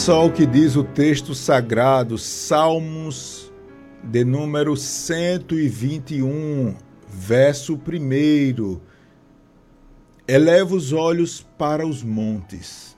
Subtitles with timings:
[0.00, 3.52] só o que diz o texto sagrado, Salmos
[4.02, 6.74] de número 121,
[7.06, 8.80] verso 1.
[10.26, 12.96] Eleva os olhos para os montes,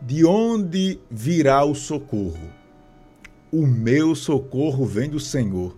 [0.00, 2.48] de onde virá o socorro?
[3.50, 5.76] O meu socorro vem do Senhor,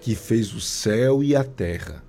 [0.00, 2.04] que fez o céu e a terra.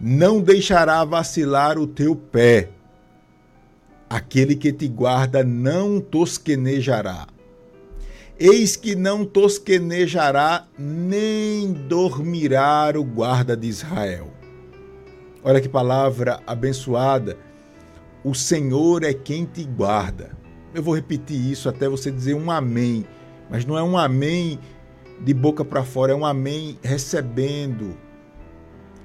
[0.00, 2.70] Não deixará vacilar o teu pé
[4.14, 7.26] Aquele que te guarda não tosquenejará.
[8.38, 14.32] Eis que não tosquenejará, nem dormirá o guarda de Israel.
[15.42, 17.36] Olha que palavra abençoada.
[18.22, 20.30] O Senhor é quem te guarda.
[20.72, 23.04] Eu vou repetir isso até você dizer um amém,
[23.50, 24.60] mas não é um amém
[25.24, 27.96] de boca para fora, é um amém recebendo.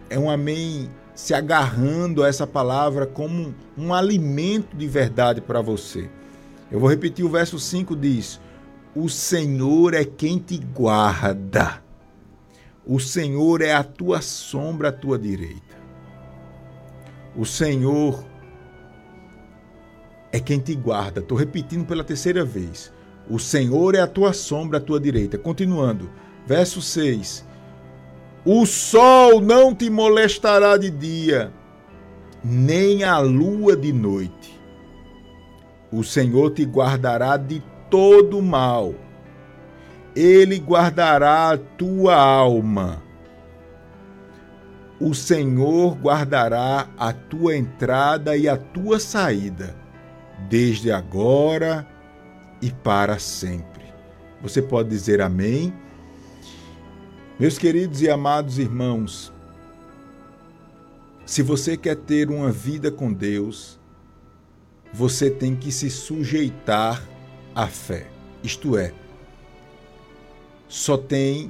[0.08, 0.88] É um amém
[1.20, 6.10] se agarrando a essa palavra como um, um alimento de verdade para você.
[6.72, 8.40] Eu vou repetir o verso 5 diz:
[8.96, 11.84] O Senhor é quem te guarda.
[12.86, 15.76] O Senhor é a tua sombra à tua direita.
[17.36, 18.24] O Senhor
[20.32, 21.20] é quem te guarda.
[21.20, 22.94] Estou repetindo pela terceira vez.
[23.30, 25.38] O Senhor é a tua sombra à tua direita.
[25.38, 26.10] Continuando,
[26.48, 27.46] verso 6.
[28.46, 31.52] O sol não te molestará de dia,
[32.44, 34.58] nem a lua de noite.
[35.92, 38.96] O Senhor te guardará de todo mal.
[40.16, 43.04] Ele guardará a tua alma.
[45.00, 49.76] O Senhor guardará a tua entrada e a tua saída,
[50.50, 51.88] desde agora
[52.62, 53.86] e para sempre.
[54.42, 55.74] Você pode dizer amém?
[57.40, 59.32] Meus queridos e amados irmãos,
[61.26, 63.80] se você quer ter uma vida com Deus,
[64.92, 67.02] você tem que se sujeitar
[67.56, 68.08] à fé.
[68.44, 68.94] Isto é,
[70.68, 71.50] só tem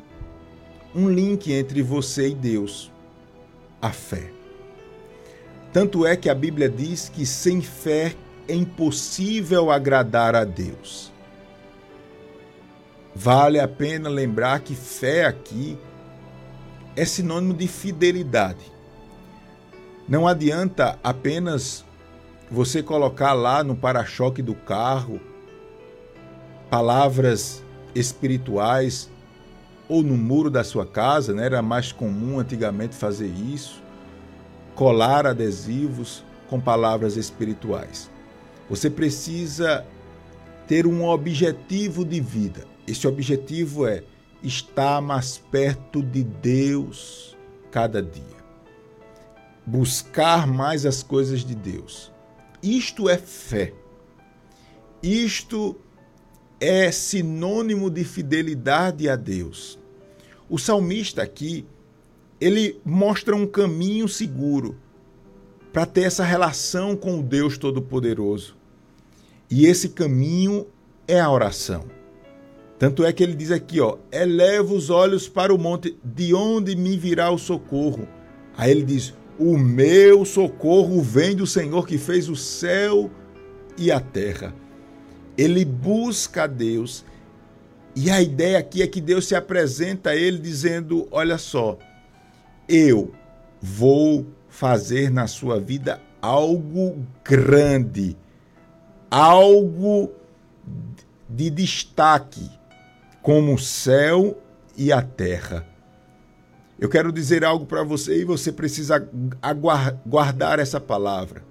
[0.93, 2.91] um link entre você e Deus:
[3.81, 4.31] a fé.
[5.73, 8.15] Tanto é que a Bíblia diz que sem fé
[8.47, 11.11] é impossível agradar a Deus.
[13.21, 15.77] Vale a pena lembrar que fé aqui
[16.95, 18.71] é sinônimo de fidelidade.
[20.07, 21.83] Não adianta apenas
[22.49, 25.19] você colocar lá no para-choque do carro
[26.69, 27.61] palavras
[27.93, 29.09] espirituais
[29.89, 31.43] ou no muro da sua casa, né?
[31.43, 33.83] era mais comum antigamente fazer isso,
[34.75, 38.09] colar adesivos com palavras espirituais.
[38.69, 39.85] Você precisa
[40.65, 42.78] ter um objetivo de vida.
[42.89, 44.03] Esse objetivo é
[44.41, 47.37] estar mais perto de Deus
[47.69, 48.39] cada dia.
[49.63, 52.11] Buscar mais as coisas de Deus.
[52.63, 53.75] Isto é fé.
[55.03, 55.75] Isto
[56.59, 59.77] é sinônimo de fidelidade a Deus.
[60.49, 61.67] O salmista aqui,
[62.41, 64.75] ele mostra um caminho seguro
[65.71, 68.57] para ter essa relação com o Deus Todo-Poderoso.
[69.47, 70.65] E esse caminho
[71.07, 71.98] é a oração.
[72.79, 76.77] Tanto é que ele diz aqui, ó, eleva os olhos para o monte, de onde
[76.77, 78.07] me virá o socorro?
[78.57, 83.11] Aí ele diz: O meu socorro vem do Senhor que fez o céu
[83.77, 84.55] e a terra.
[85.37, 87.03] Ele busca a Deus.
[87.93, 91.77] E a ideia aqui é que Deus se apresenta a ele dizendo: Olha só,
[92.67, 93.11] eu
[93.61, 98.15] vou fazer na sua vida algo grande,
[99.11, 100.11] algo
[101.29, 102.58] de destaque
[103.21, 104.41] como o céu
[104.77, 105.65] e a terra.
[106.79, 109.05] Eu quero dizer algo para você e você precisa
[110.05, 111.43] guardar essa palavra.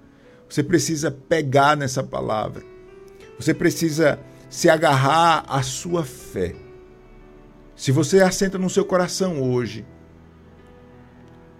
[0.49, 2.63] Você precisa pegar nessa palavra.
[3.39, 4.19] Você precisa
[4.49, 6.55] se agarrar à sua fé.
[7.75, 9.85] Se você assenta no seu coração hoje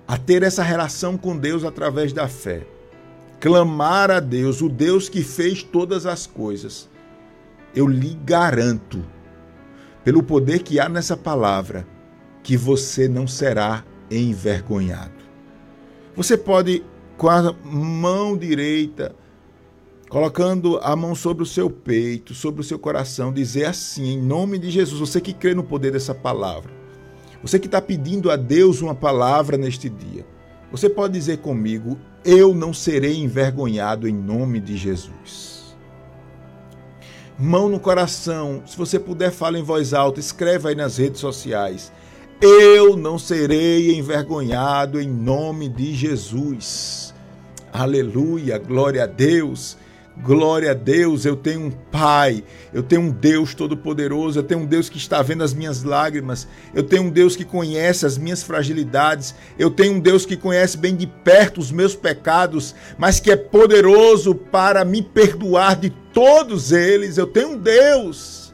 [0.08, 2.66] a ter essa relação com Deus através da fé,
[3.40, 6.90] clamar a Deus, o Deus que fez todas as coisas,
[7.76, 9.06] eu lhe garanto
[10.04, 11.86] pelo poder que há nessa palavra,
[12.42, 15.20] que você não será envergonhado.
[16.16, 16.84] Você pode,
[17.18, 19.16] com a mão direita,
[20.10, 24.58] colocando a mão sobre o seu peito, sobre o seu coração, dizer assim, em nome
[24.58, 26.72] de Jesus, você que crê no poder dessa palavra,
[27.42, 30.26] você que está pedindo a Deus uma palavra neste dia,
[30.72, 35.59] você pode dizer comigo: Eu não serei envergonhado em nome de Jesus
[37.40, 38.62] mão no coração.
[38.66, 41.92] Se você puder, fala em voz alta, escreva aí nas redes sociais.
[42.42, 47.14] Eu não serei envergonhado em nome de Jesus.
[47.72, 49.78] Aleluia, glória a Deus.
[50.22, 52.44] Glória a Deus, eu tenho um Pai,
[52.74, 56.46] eu tenho um Deus todo-poderoso, eu tenho um Deus que está vendo as minhas lágrimas,
[56.74, 60.78] eu tenho um Deus que conhece as minhas fragilidades, eu tenho um Deus que conhece
[60.78, 66.74] bem de perto os meus pecados, mas que é poderoso para me perdoar de todos
[66.74, 67.18] eles.
[67.18, 68.54] Eu tenho um Deus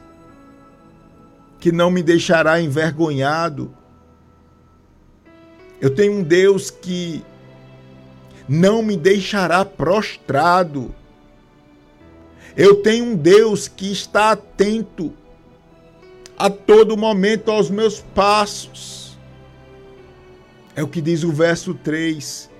[1.58, 3.74] que não me deixará envergonhado.
[5.80, 7.24] Eu tenho um Deus que
[8.48, 10.94] não me deixará prostrado.
[12.56, 15.12] Eu tenho um Deus que está atento
[16.38, 19.18] a todo momento aos meus passos.
[20.74, 22.50] É o que diz o verso 3.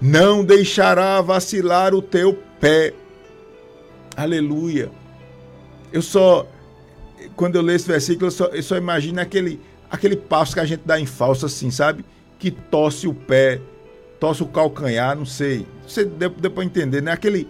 [0.00, 2.94] Não deixará vacilar o teu pé.
[4.16, 4.90] Aleluia.
[5.92, 6.46] Eu só,
[7.36, 9.60] quando eu leio esse versículo, eu só, eu só imagino aquele,
[9.90, 12.04] aquele passo que a gente dá em falso assim, sabe?
[12.38, 13.60] Que tosse o pé,
[14.18, 15.66] tosse o calcanhar, não sei.
[15.86, 17.12] Você deu, deu para entender, né?
[17.12, 17.46] Aquele,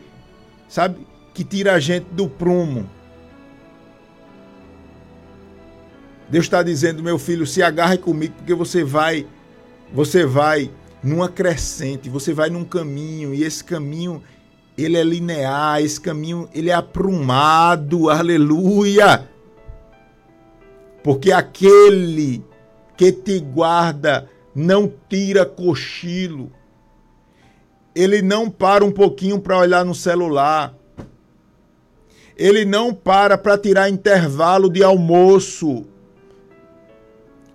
[0.68, 1.11] sabe?
[1.34, 2.88] Que tira a gente do prumo.
[6.28, 9.26] Deus está dizendo, meu filho, se agarre comigo, porque você vai,
[9.92, 10.70] você vai
[11.02, 14.22] numa crescente, você vai num caminho, e esse caminho,
[14.76, 19.28] ele é linear, esse caminho, ele é aprumado, aleluia!
[21.02, 22.42] Porque aquele
[22.96, 26.50] que te guarda não tira cochilo,
[27.94, 30.74] ele não para um pouquinho para olhar no celular,
[32.36, 35.84] ele não para para tirar intervalo de almoço.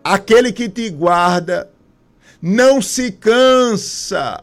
[0.03, 1.69] Aquele que te guarda
[2.41, 4.41] não se cansa,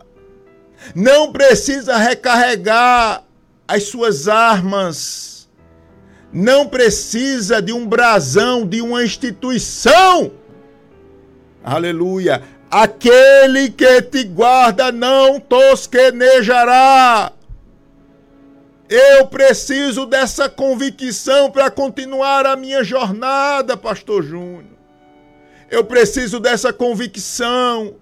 [0.94, 3.22] não precisa recarregar
[3.66, 5.48] as suas armas,
[6.32, 10.32] não precisa de um brasão, de uma instituição.
[11.62, 12.42] Aleluia.
[12.70, 17.32] Aquele que te guarda não tosquenejará.
[18.88, 24.76] Eu preciso dessa convicção para continuar a minha jornada, Pastor Júnior.
[25.70, 27.96] Eu preciso dessa convicção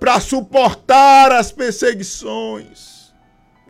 [0.00, 3.12] para suportar as perseguições.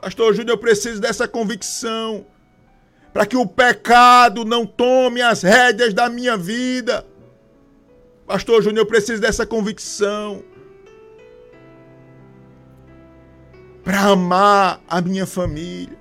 [0.01, 2.25] Pastor Júnior, eu preciso dessa convicção
[3.13, 7.07] para que o pecado não tome as rédeas da minha vida.
[8.27, 10.43] Pastor Júnior, eu preciso dessa convicção
[13.85, 16.00] para amar a minha família.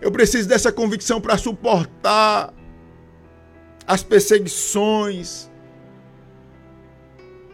[0.00, 2.52] Eu preciso dessa convicção para suportar
[3.86, 5.50] as perseguições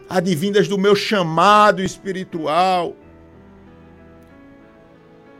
[0.09, 2.95] advindas do meu chamado espiritual.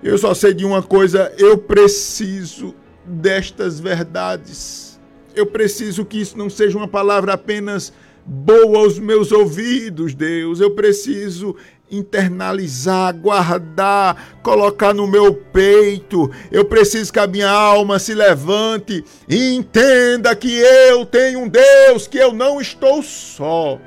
[0.02, 2.76] Eu só sei de uma coisa, eu preciso
[3.06, 5.00] destas verdades.
[5.36, 7.92] Eu preciso que isso não seja uma palavra apenas
[8.26, 10.60] boa aos meus ouvidos, Deus.
[10.60, 11.56] Eu preciso
[11.92, 16.32] internalizar, guardar, colocar no meu peito.
[16.52, 22.08] Eu preciso que a minha alma se levante e entenda que eu tenho um Deus,
[22.08, 23.80] que eu não estou só.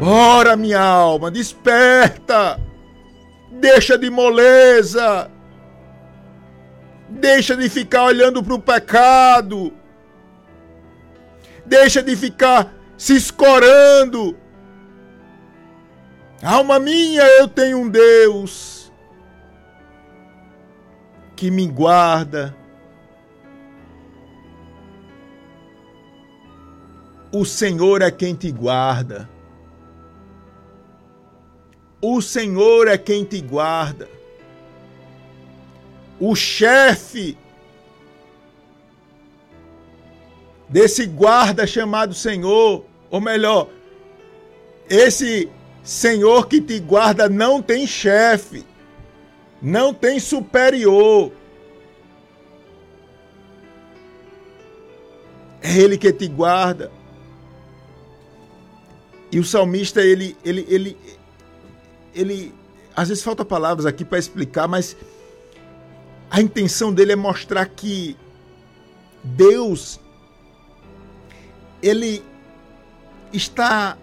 [0.00, 2.60] Bora, minha alma, desperta!
[3.50, 5.30] Deixa de moleza!
[7.08, 9.72] Deixa de ficar olhando para o pecado!
[11.66, 14.36] Deixa de ficar se escorando.
[16.42, 18.92] Alma minha, eu tenho um Deus
[21.34, 22.54] que me guarda.
[27.32, 29.28] O Senhor é quem te guarda.
[32.00, 34.08] O Senhor é quem te guarda.
[36.20, 37.36] O chefe
[40.74, 43.68] desse guarda chamado Senhor, ou melhor,
[44.90, 45.48] esse
[45.84, 48.66] Senhor que te guarda não tem chefe,
[49.62, 51.30] não tem superior.
[55.62, 56.90] É ele que te guarda.
[59.30, 60.98] E o salmista, ele, ele, ele,
[62.12, 62.54] ele,
[62.96, 64.96] às vezes falta palavras aqui para explicar, mas
[66.28, 68.16] a intenção dele é mostrar que
[69.22, 70.00] Deus
[71.84, 72.24] ele
[73.30, 73.98] está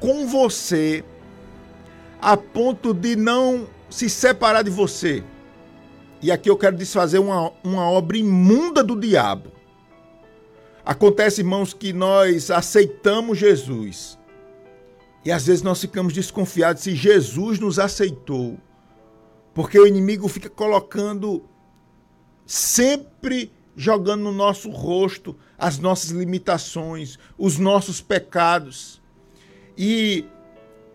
[0.00, 1.04] com você
[2.20, 5.22] a ponto de não se separar de você.
[6.20, 9.52] E aqui eu quero desfazer uma, uma obra imunda do diabo.
[10.84, 14.18] Acontece, irmãos, que nós aceitamos Jesus.
[15.24, 18.58] E às vezes nós ficamos desconfiados se Jesus nos aceitou.
[19.54, 21.44] Porque o inimigo fica colocando
[22.44, 29.00] sempre jogando no nosso rosto as nossas limitações, os nossos pecados.
[29.76, 30.24] E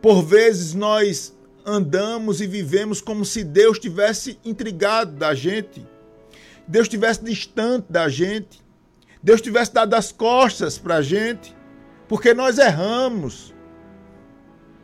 [0.02, 5.86] Por vezes nós andamos e vivemos como se Deus tivesse intrigado da gente,
[6.68, 8.64] Deus tivesse distante da gente,
[9.22, 11.56] Deus tivesse dado as costas para a gente,
[12.08, 13.54] porque nós erramos,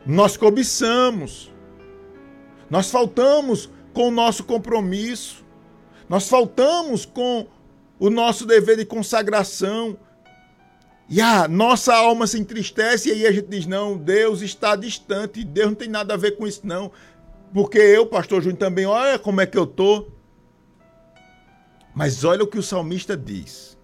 [0.06, 1.52] nós cobiçamos,
[2.70, 5.44] nós faltamos com o nosso compromisso,
[6.08, 7.48] nós faltamos com
[7.98, 9.98] o nosso dever de consagração,
[11.08, 15.42] e a nossa alma se entristece e aí a gente diz: não, Deus está distante,
[15.42, 16.92] Deus não tem nada a ver com isso, não.
[17.52, 20.12] Porque eu, pastor Júnior, também, olha como é que eu estou.
[21.94, 23.76] Mas olha o que o salmista diz.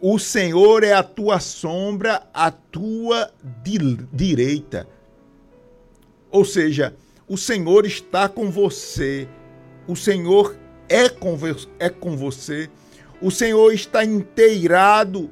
[0.00, 3.30] O Senhor é a tua sombra, a tua
[4.10, 4.88] direita.
[6.30, 6.96] Ou seja,
[7.28, 9.28] o Senhor está com você.
[9.86, 10.56] O Senhor
[10.88, 11.38] é com,
[11.78, 12.70] é com você.
[13.20, 15.30] O Senhor está inteirado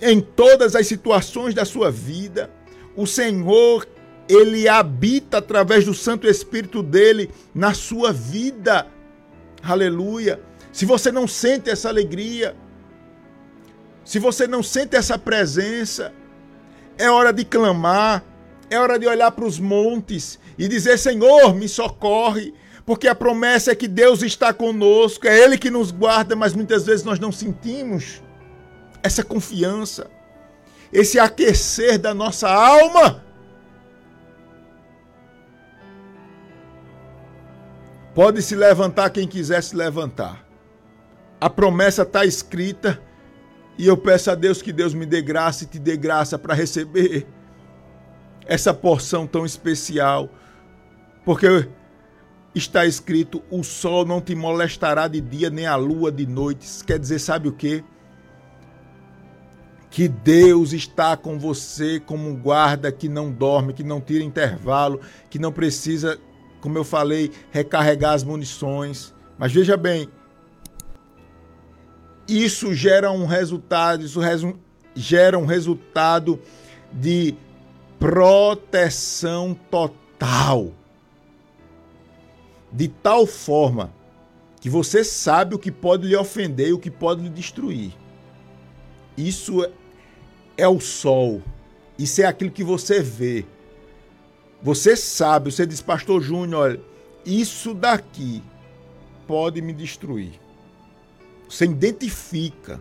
[0.00, 2.50] em todas as situações da sua vida.
[2.96, 3.86] O Senhor,
[4.28, 8.86] ele habita através do Santo Espírito dele na sua vida.
[9.62, 10.40] Aleluia.
[10.72, 12.56] Se você não sente essa alegria,
[14.04, 16.12] se você não sente essa presença,
[16.96, 18.24] é hora de clamar,
[18.70, 22.54] é hora de olhar para os montes e dizer: Senhor, me socorre,
[22.88, 26.86] porque a promessa é que Deus está conosco, é Ele que nos guarda, mas muitas
[26.86, 28.22] vezes nós não sentimos
[29.02, 30.10] essa confiança,
[30.90, 33.22] esse aquecer da nossa alma.
[38.14, 40.42] Pode se levantar quem quiser se levantar.
[41.38, 42.98] A promessa está escrita
[43.76, 46.54] e eu peço a Deus que Deus me dê graça e te dê graça para
[46.54, 47.26] receber
[48.46, 50.30] essa porção tão especial.
[51.22, 51.68] Porque
[52.54, 56.66] está escrito: o sol não te molestará de dia, nem a lua de noite.
[56.84, 57.84] Quer dizer, sabe o que?
[59.90, 65.00] que Deus está com você como um guarda que não dorme, que não tira intervalo,
[65.30, 66.18] que não precisa,
[66.60, 69.14] como eu falei, recarregar as munições.
[69.38, 70.08] Mas veja bem,
[72.26, 74.58] isso gera um resultado, isso resu
[74.94, 76.40] gera um resultado
[76.92, 77.34] de
[77.98, 80.72] proteção total.
[82.72, 83.92] De tal forma
[84.60, 87.92] que você sabe o que pode lhe ofender e o que pode lhe destruir.
[89.16, 89.66] Isso
[90.56, 91.42] é o sol.
[91.98, 93.44] Isso é aquilo que você vê.
[94.62, 96.80] Você sabe, você diz, Pastor Júnior, olha,
[97.24, 98.42] isso daqui
[99.26, 100.40] pode me destruir.
[101.48, 102.80] Você identifica.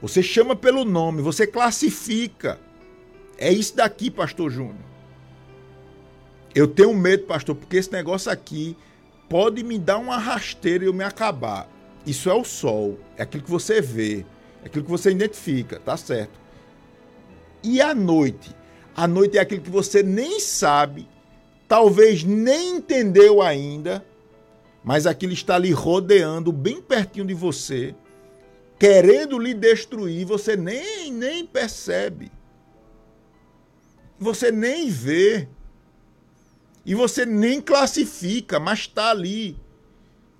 [0.00, 2.58] Você chama pelo nome, você classifica.
[3.36, 4.90] É isso daqui, Pastor Júnior.
[6.54, 8.76] Eu tenho medo, pastor, porque esse negócio aqui
[9.30, 11.70] pode me dar uma rasteira e eu me acabar.
[12.04, 14.26] Isso é o sol, é aquilo que você vê.
[14.62, 16.38] É aquilo que você identifica, tá certo.
[17.62, 18.54] E a noite?
[18.94, 21.08] A noite é aquilo que você nem sabe,
[21.68, 24.04] talvez nem entendeu ainda,
[24.82, 27.94] mas aquilo está ali rodeando bem pertinho de você,
[28.78, 32.32] querendo lhe destruir, você nem nem percebe.
[34.18, 35.48] Você nem vê.
[36.84, 39.56] E você nem classifica, mas está ali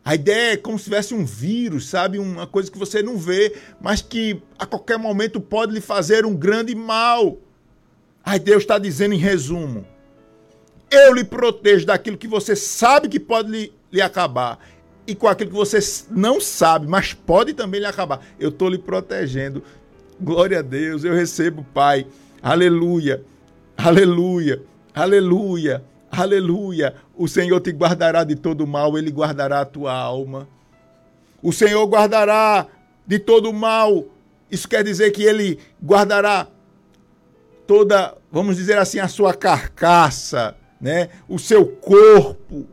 [0.04, 2.18] a ideia é como se tivesse um vírus, sabe?
[2.18, 6.34] Uma coisa que você não vê, mas que a qualquer momento pode lhe fazer um
[6.34, 7.38] grande mal.
[8.24, 9.86] Aí Deus está dizendo em resumo:
[10.90, 14.58] eu lhe protejo daquilo que você sabe que pode lhe, lhe acabar.
[15.06, 15.78] E com aquilo que você
[16.10, 18.24] não sabe, mas pode também lhe acabar.
[18.38, 19.62] Eu estou lhe protegendo.
[20.20, 22.06] Glória a Deus, eu recebo, Pai.
[22.42, 23.22] Aleluia,
[23.76, 24.62] aleluia,
[24.94, 25.84] aleluia.
[26.20, 26.94] Aleluia!
[27.16, 30.46] O Senhor te guardará de todo mal, ele guardará a tua alma.
[31.42, 32.66] O Senhor guardará
[33.06, 34.04] de todo mal.
[34.50, 36.46] Isso quer dizer que ele guardará
[37.66, 41.08] toda, vamos dizer assim, a sua carcaça, né?
[41.26, 42.66] O seu corpo.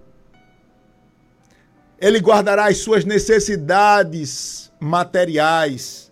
[1.99, 6.11] Ele guardará as suas necessidades materiais.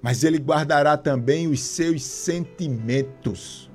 [0.00, 3.69] Mas ele guardará também os seus sentimentos.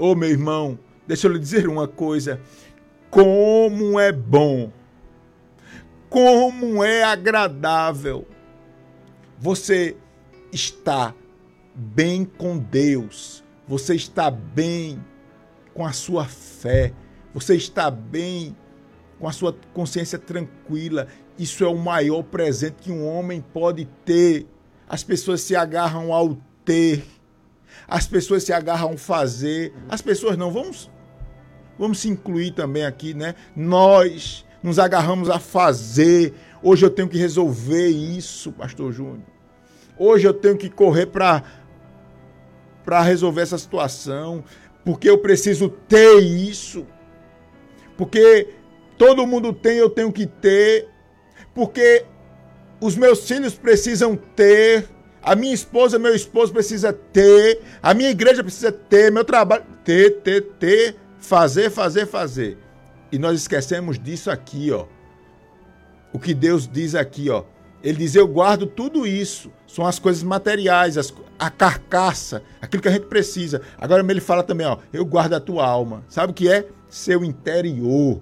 [0.00, 2.40] Ô oh, meu irmão, deixa eu lhe dizer uma coisa.
[3.10, 4.72] Como é bom,
[6.08, 8.26] como é agradável
[9.38, 9.94] você
[10.50, 11.14] está
[11.74, 15.04] bem com Deus, você está bem
[15.74, 16.94] com a sua fé,
[17.34, 18.56] você está bem
[19.18, 21.08] com a sua consciência tranquila.
[21.38, 24.46] Isso é o maior presente que um homem pode ter.
[24.88, 27.04] As pessoas se agarram ao ter
[27.86, 30.50] as pessoas se agarram a fazer, as pessoas não.
[30.50, 30.90] Vamos,
[31.78, 33.34] vamos se incluir também aqui, né?
[33.54, 36.34] Nós nos agarramos a fazer.
[36.62, 39.22] Hoje eu tenho que resolver isso, Pastor Júnior.
[39.98, 41.42] Hoje eu tenho que correr para
[42.84, 44.42] para resolver essa situação.
[44.84, 46.86] porque eu preciso ter isso,
[47.96, 48.48] porque
[48.96, 50.88] todo mundo tem, eu tenho que ter,
[51.54, 52.04] porque
[52.80, 54.88] os meus filhos precisam ter,
[55.22, 60.20] a minha esposa, meu esposo precisa ter, a minha igreja precisa ter, meu trabalho ter,
[60.22, 62.58] ter, ter, fazer, fazer, fazer.
[63.12, 64.86] E nós esquecemos disso aqui, ó.
[66.12, 67.44] O que Deus diz aqui, ó.
[67.82, 69.50] Ele diz: Eu guardo tudo isso.
[69.66, 73.62] São as coisas materiais, as, a carcaça, aquilo que a gente precisa.
[73.78, 76.04] Agora ele fala também: ó, Eu guardo a tua alma.
[76.08, 76.66] Sabe o que é?
[76.88, 78.20] Seu interior.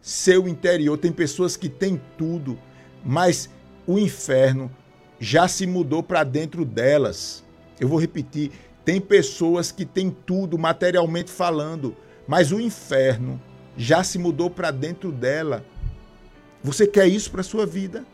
[0.00, 0.96] Seu interior.
[0.98, 2.58] Tem pessoas que têm tudo,
[3.04, 3.48] mas
[3.86, 4.70] o inferno
[5.18, 7.44] já se mudou para dentro delas.
[7.80, 8.52] Eu vou repetir:
[8.84, 13.40] tem pessoas que têm tudo materialmente falando, mas o inferno
[13.76, 15.64] já se mudou para dentro dela.
[16.62, 18.04] Você quer isso para sua vida?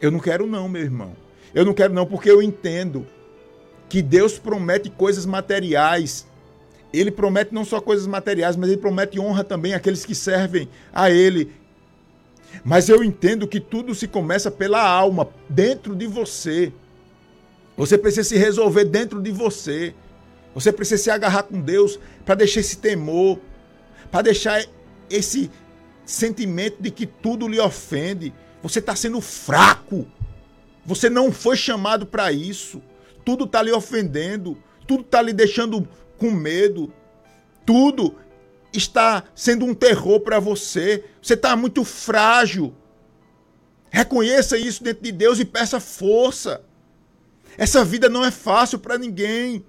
[0.00, 1.16] Eu não quero não, meu irmão.
[1.54, 3.06] Eu não quero não porque eu entendo
[3.88, 6.26] que Deus promete coisas materiais.
[6.92, 11.10] Ele promete não só coisas materiais, mas ele promete honra também àqueles que servem a
[11.10, 11.52] ele.
[12.64, 16.72] Mas eu entendo que tudo se começa pela alma, dentro de você.
[17.76, 19.94] Você precisa se resolver dentro de você.
[20.54, 23.38] Você precisa se agarrar com Deus para deixar esse temor,
[24.10, 24.64] para deixar
[25.10, 25.50] esse
[26.04, 28.32] sentimento de que tudo lhe ofende.
[28.62, 30.06] Você está sendo fraco.
[30.84, 32.80] Você não foi chamado para isso.
[33.24, 34.56] Tudo está lhe ofendendo.
[34.86, 35.86] Tudo está lhe deixando
[36.16, 36.92] com medo.
[37.66, 38.14] Tudo
[38.72, 41.04] está sendo um terror para você.
[41.20, 42.74] Você está muito frágil.
[43.90, 46.62] Reconheça isso dentro de Deus e peça força.
[47.56, 49.64] Essa vida não é fácil para ninguém.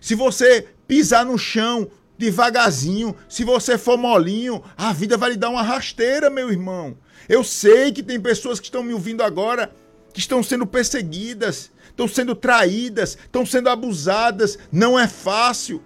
[0.00, 5.48] Se você pisar no chão devagarzinho, se você for molinho, a vida vai lhe dar
[5.48, 6.96] uma rasteira, meu irmão.
[7.28, 9.74] Eu sei que tem pessoas que estão me ouvindo agora
[10.12, 14.58] que estão sendo perseguidas, estão sendo traídas, estão sendo abusadas.
[14.70, 15.82] Não é fácil.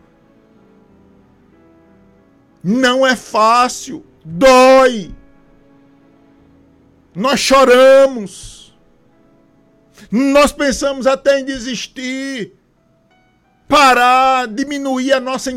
[2.62, 4.04] Não é fácil.
[4.24, 5.14] Dói.
[7.14, 8.76] Nós choramos.
[10.10, 12.54] Nós pensamos até em desistir,
[13.66, 15.52] parar, diminuir a nossa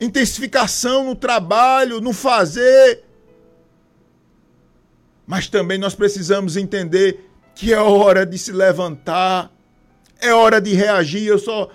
[0.00, 3.02] intensificação no trabalho, no fazer.
[5.26, 9.50] Mas também nós precisamos entender que é hora de se levantar,
[10.20, 11.26] é hora de reagir.
[11.26, 11.70] Eu só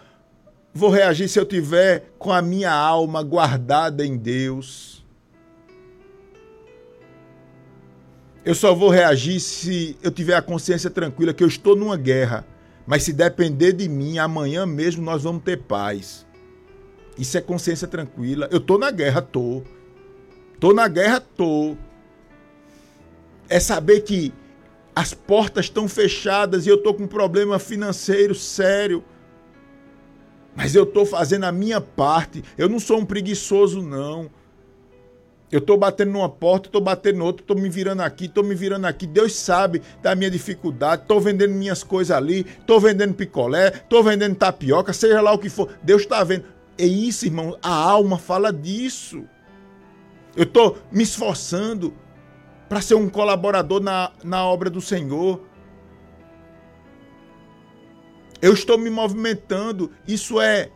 [0.74, 5.06] vou reagir se eu tiver com a minha alma guardada em Deus.
[8.46, 12.46] Eu só vou reagir se eu tiver a consciência tranquila que eu estou numa guerra.
[12.88, 16.26] Mas se depender de mim, amanhã mesmo nós vamos ter paz.
[17.18, 18.48] Isso é consciência tranquila.
[18.52, 19.62] Eu tô na guerra, tô.
[20.60, 21.78] Tô na guerra, tô
[23.50, 24.32] é saber que
[24.96, 29.04] as portas estão fechadas e eu estou com um problema financeiro sério.
[30.56, 32.44] Mas eu estou fazendo a minha parte.
[32.58, 34.30] Eu não sou um preguiçoso, não.
[35.52, 38.86] Eu estou batendo numa porta, estou batendo noutra, estou me virando aqui, estou me virando
[38.86, 39.08] aqui.
[39.08, 41.02] Deus sabe da minha dificuldade.
[41.02, 45.50] Estou vendendo minhas coisas ali, estou vendendo picolé, estou vendendo tapioca, seja lá o que
[45.50, 45.70] for.
[45.82, 46.46] Deus está vendo.
[46.78, 47.58] É isso, irmão.
[47.64, 49.24] A alma fala disso.
[50.36, 51.94] Eu estou me esforçando
[52.70, 55.42] para ser um colaborador na, na obra do Senhor.
[58.42, 59.92] Eu estou me movimentando.
[60.08, 60.72] Isso é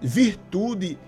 [0.00, 0.98] virtude.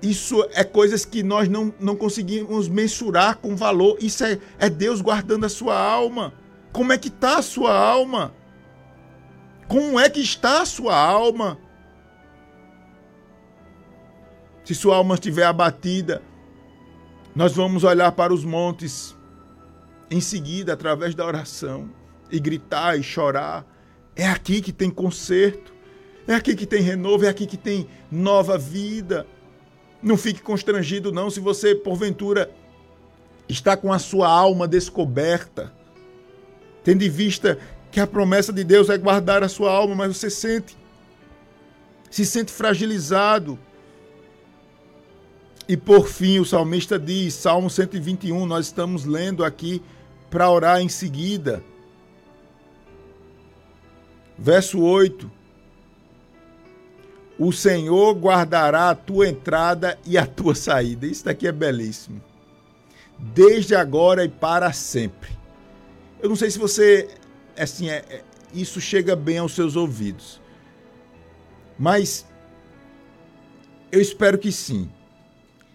[0.00, 3.96] Isso é coisas que nós não, não conseguimos mensurar com valor.
[4.00, 6.32] Isso é, é Deus guardando a sua alma.
[6.72, 8.34] Como é que está a sua alma?
[9.66, 11.58] Como é que está a sua alma?
[14.64, 16.22] Se sua alma estiver abatida,
[17.34, 19.16] nós vamos olhar para os montes
[20.10, 21.90] em seguida, através da oração,
[22.30, 23.64] e gritar e chorar.
[24.18, 25.72] É aqui que tem conserto,
[26.26, 29.24] é aqui que tem renovo, é aqui que tem nova vida.
[30.02, 32.50] Não fique constrangido, não, se você, porventura,
[33.48, 35.72] está com a sua alma descoberta,
[36.82, 37.60] tendo em vista
[37.92, 40.76] que a promessa de Deus é guardar a sua alma, mas você sente,
[42.10, 43.56] se sente fragilizado.
[45.68, 49.80] E por fim, o salmista diz, Salmo 121, nós estamos lendo aqui
[50.28, 51.62] para orar em seguida.
[54.38, 55.28] Verso 8:
[57.36, 61.06] O Senhor guardará a tua entrada e a tua saída.
[61.06, 62.22] Isso daqui é belíssimo.
[63.18, 65.36] Desde agora e para sempre.
[66.22, 67.08] Eu não sei se você,
[67.56, 68.24] assim, é, é,
[68.54, 70.40] isso chega bem aos seus ouvidos.
[71.76, 72.24] Mas
[73.90, 74.88] eu espero que sim.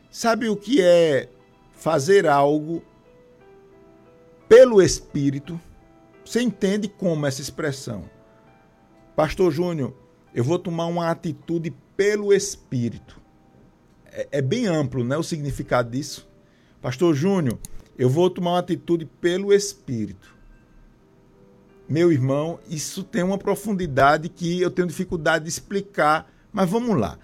[0.10, 1.28] Sabe o que é
[1.74, 2.82] fazer algo
[4.48, 5.60] pelo Espírito.
[6.24, 8.13] Você entende como essa expressão?
[9.16, 9.94] Pastor Júnior,
[10.34, 13.22] eu vou tomar uma atitude pelo Espírito.
[14.06, 16.28] É, é bem amplo né, o significado disso.
[16.82, 17.60] Pastor Júnior,
[17.98, 20.36] eu vou tomar uma atitude pelo Espírito.
[21.88, 27.20] Meu irmão, isso tem uma profundidade que eu tenho dificuldade de explicar, mas vamos lá.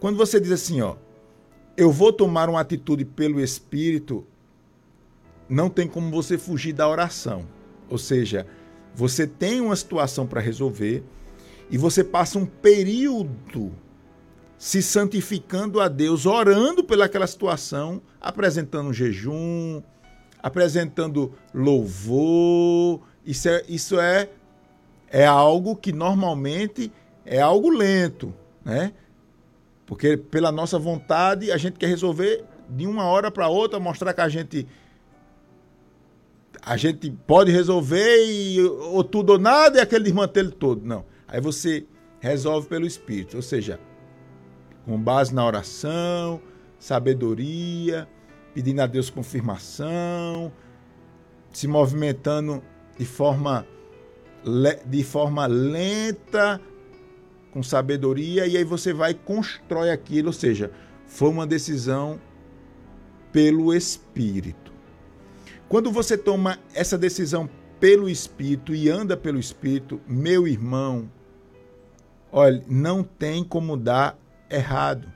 [0.00, 0.96] Quando você diz assim, ó,
[1.76, 4.26] eu vou tomar uma atitude pelo Espírito,
[5.48, 7.46] não tem como você fugir da oração.
[7.88, 8.46] Ou seja,
[8.98, 11.04] você tem uma situação para resolver
[11.70, 13.70] e você passa um período
[14.58, 19.80] se santificando a Deus, orando pelaquela situação, apresentando um jejum,
[20.42, 23.00] apresentando louvor.
[23.24, 24.30] Isso é, isso é,
[25.08, 26.90] é algo que normalmente
[27.24, 28.34] é algo lento,
[28.64, 28.92] né?
[29.86, 34.22] Porque pela nossa vontade a gente quer resolver de uma hora para outra, mostrar que
[34.22, 34.66] a gente
[36.68, 40.84] a gente pode resolver e, ou tudo ou nada e aquele desmantelo todo.
[40.84, 41.02] Não.
[41.26, 41.86] Aí você
[42.20, 43.80] resolve pelo Espírito, ou seja,
[44.84, 46.42] com base na oração,
[46.78, 48.06] sabedoria,
[48.52, 50.52] pedindo a Deus confirmação,
[51.50, 52.62] se movimentando
[52.98, 53.66] de forma,
[54.84, 56.60] de forma lenta,
[57.50, 60.70] com sabedoria, e aí você vai e constrói aquilo, ou seja,
[61.06, 62.20] foi uma decisão
[63.32, 64.77] pelo Espírito.
[65.68, 71.10] Quando você toma essa decisão pelo Espírito e anda pelo Espírito, meu irmão,
[72.32, 74.18] olha, não tem como dar
[74.50, 75.12] errado.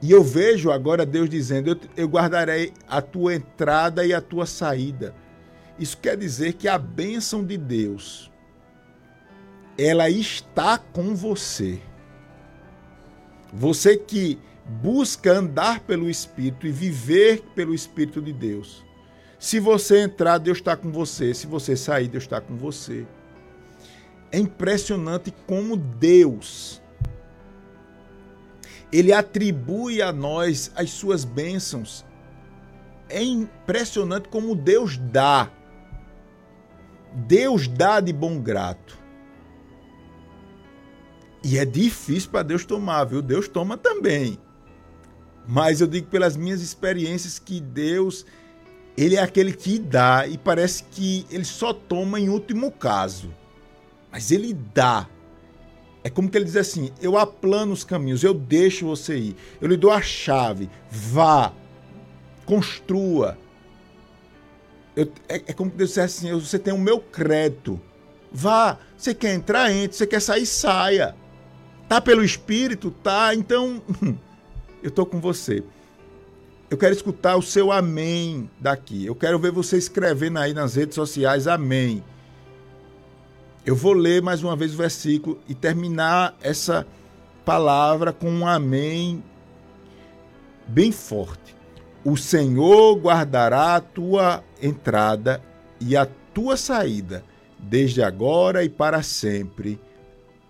[0.00, 4.46] E eu vejo agora Deus dizendo: eu, eu guardarei a tua entrada e a tua
[4.46, 5.14] saída.
[5.78, 8.32] Isso quer dizer que a bênção de Deus,
[9.76, 11.80] ela está com você.
[13.52, 18.84] Você que busca andar pelo Espírito e viver pelo Espírito de Deus.
[19.38, 21.32] Se você entrar, Deus está com você.
[21.32, 23.06] Se você sair, Deus está com você.
[24.30, 26.82] É impressionante como Deus
[28.92, 32.04] ele atribui a nós as suas bênçãos.
[33.08, 35.50] É impressionante como Deus dá.
[37.12, 38.98] Deus dá de bom grato.
[41.42, 43.22] E é difícil para Deus tomar, viu?
[43.22, 44.38] Deus toma também.
[45.50, 48.26] Mas eu digo pelas minhas experiências que Deus,
[48.94, 53.32] ele é aquele que dá e parece que ele só toma em último caso.
[54.12, 55.08] Mas ele dá.
[56.04, 59.68] É como que ele diz assim: eu aplano os caminhos, eu deixo você ir, eu
[59.68, 61.50] lhe dou a chave, vá,
[62.44, 63.38] construa.
[64.94, 67.80] Eu, é, é, como que Deus dissesse assim: você tem o meu crédito,
[68.30, 68.78] vá.
[68.98, 71.16] Você quer entrar, entre, você quer sair, saia.
[71.88, 72.90] Tá pelo Espírito?
[72.90, 73.80] Tá, então
[74.82, 75.62] eu tô com você.
[76.70, 79.06] Eu quero escutar o seu amém daqui.
[79.06, 82.04] Eu quero ver você escrevendo aí nas redes sociais amém.
[83.64, 86.86] Eu vou ler mais uma vez o versículo e terminar essa
[87.44, 89.22] palavra com um amém
[90.66, 91.56] bem forte.
[92.04, 95.42] O Senhor guardará a tua entrada
[95.80, 97.24] e a tua saída,
[97.58, 99.80] desde agora e para sempre.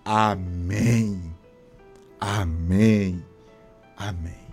[0.04, 1.34] Amém.
[2.20, 3.27] Amém.
[3.98, 4.47] Amém.